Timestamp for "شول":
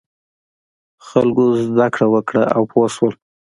2.95-3.13